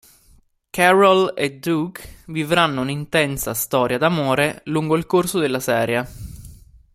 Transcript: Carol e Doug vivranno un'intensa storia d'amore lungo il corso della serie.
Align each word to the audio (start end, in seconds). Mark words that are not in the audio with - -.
Carol 0.71 1.31
e 1.37 1.59
Doug 1.59 1.99
vivranno 2.25 2.81
un'intensa 2.81 3.53
storia 3.53 3.99
d'amore 3.99 4.61
lungo 4.65 4.97
il 4.97 5.05
corso 5.05 5.37
della 5.37 5.59
serie. 5.59 6.07